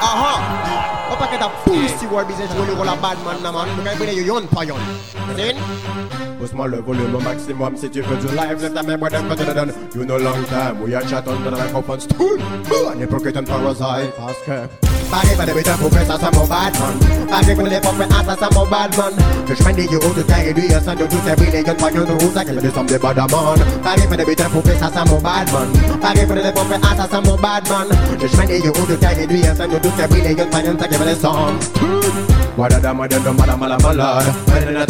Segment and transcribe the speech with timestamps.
[0.00, 0.34] Aha!
[1.18, 4.46] Packet of pussy war business when you roll a bad man, every day you yawn
[4.46, 4.78] pa yawn.
[5.34, 5.56] Sin?
[6.38, 8.62] Pousse-moi le volume au maximum si tu veux du live.
[8.62, 9.72] Lève ta main, bois d'un de.
[9.96, 12.38] You know long time, we are chat on the microphone stool.
[12.68, 14.68] Que tu ne parasite parce que.
[15.10, 16.72] Pareil, pas de béton pour faire ça, c'est mon bad
[17.46, 19.12] les pauvres, ah, ça, c'est mon bad man.
[19.46, 21.70] Que je mène des euros de terre et lui, sans de tout, c'est brille, que
[21.70, 23.58] pas de route, ça, qu'elle me descend des bad man.
[23.82, 25.68] Pareil, pas de béton pour faire ça, mon bad man.
[26.00, 27.88] Pareil, pour les pauvres, ah, ça, c'est mon bad man.
[28.20, 30.42] Que je mène des euros de terre et lui, sans de tout, c'est brille, que
[30.42, 31.54] pas de ça, qu'elle me descend.
[32.58, 34.26] Wada mada do mala mala malad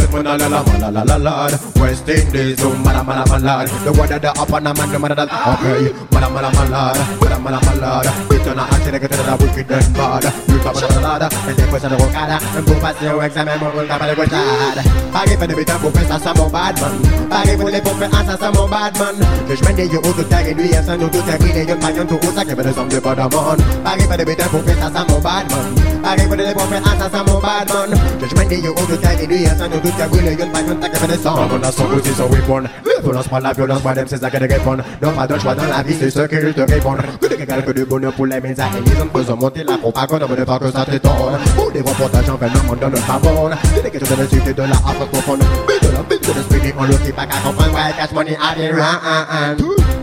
[0.01, 3.93] tout mon la la la la la la West Indies do mala mala malad The
[3.93, 8.09] wada da up on a man do mala Okay Mala mala malad Mala mala malad
[8.33, 11.69] It's on a action que te da wicked and bad You the ladder And then
[11.69, 11.99] push on the
[12.39, 15.73] rocada And pour passer au examen mon roule pas de gauchade Pareil fait de béton
[15.81, 17.29] pour faire ça c'est mon bad man.
[17.29, 19.15] Pareil pour les pauvres ah ça c'est mon bad man.
[19.49, 22.19] Que je mène des euros de lui sans nous tout brillé Y'en pas y'en tout
[22.35, 23.59] ça qui fait des hommes de bad man.
[23.85, 26.03] Pareil fait de béton pour faire ça c'est mon bad man.
[26.03, 27.99] Pareil pour les pauvres ah ça c'est mon bad man.
[28.21, 30.53] Judgment day you hold the tide in the air And you do the will You
[30.53, 31.51] find you take for the song.
[31.51, 34.37] On a son aussi son weapon La violence pas la violence Moi c'est ça que
[34.39, 37.27] de répondre Non pas de choix dans la vie C'est ce qu'il te répondre Que
[37.29, 40.35] de quelques de bonheur pour les médias Et les hommes besoin monter la propagande On
[40.35, 41.39] ne pas que ça t'étonne.
[41.57, 44.53] Pour des reportages en fait le monde dans le favor C'est des questions de la
[44.53, 44.77] de la
[45.07, 45.41] profonde.
[45.69, 47.75] Mais de la bite de l'esprit On le qui pas qu'à comprendre.
[47.75, 48.99] Ouais cash money des rang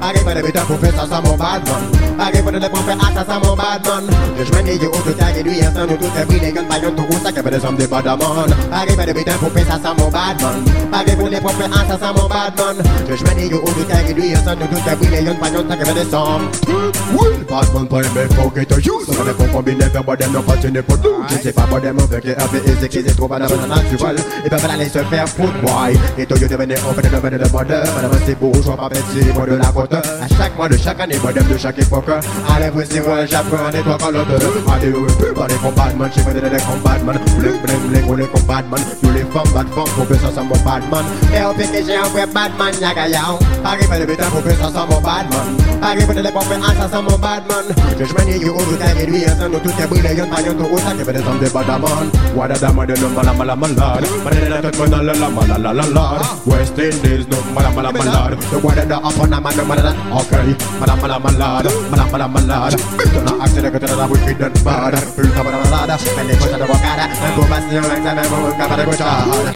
[0.02, 2.80] Arrive à la bête pour faire ça sans mon bad man Arrive à la pour
[2.80, 4.04] faire ça sans mon bad man.
[4.38, 5.25] Judgment day you hold the tide
[5.56, 7.52] in the air And you do the will You find you tout ça qui fait
[7.52, 10.42] des hommes de bad man Arrive à de béton pour faire ça sans mon bad
[10.42, 10.64] man.
[10.92, 12.78] Arrive pour les propres ah ça sans mon bad man.
[13.08, 15.36] Que je mène yo au de terre et lui sans nous tout est brûlé Y'en
[15.36, 16.50] pas y'en t'as que des sommes
[17.14, 20.16] Will bad man pas aimer faut que tu use Ça ne faut combiner faire bas
[20.32, 22.90] non pas tenir pour nous Je sais pas bas dem avec les RP et c'est
[22.90, 26.38] qu'ils trouvent à la base naturelle Ils peuvent aller se faire foutre boy Et toi
[26.38, 29.56] yo devenir en fait de devenir de mode Madame c'est bourgeois pas petit moi de
[29.56, 32.10] la côte À chaque mois de chaque année moi de chaque époque
[32.56, 34.32] Allez vous si moi j'apprends et toi quand l'autre
[34.74, 38.28] Allez vous plus pas les combattements J'ai fait des combattements Bling bling bling on les
[38.28, 41.06] combattements You les femmes bad femmes pour faire ça mon bad man.
[41.34, 44.42] Et au pied que j'ai un vrai bad man yaga yao Arrive à béton pour
[44.42, 47.44] faire ça sans mon bad man Arrive à le pour faire ça sans mon bad
[47.48, 47.66] man
[47.98, 50.42] Que je mène you au tout est lui sans nous tout est brûlé Y'en pas
[50.42, 53.34] y'en tout ça qui fait des hommes de bad man Wada da mada no mala
[53.34, 57.70] mala malad Mada da tout mala la mala la la la West Indies no mala
[57.70, 61.66] mala malad The wada da up on a man no mala Okay Mala mala malad
[61.92, 66.24] Mala mala malad Bitona accident que te da wicked and bad Puta mala malada Me
[66.24, 69.54] le cocha de bocada Me pupas ni un examen Mo capaz de escuchar